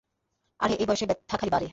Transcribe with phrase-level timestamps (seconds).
[0.59, 1.67] আরে, এই বয়সে ব্যথা খালি বাড়ে।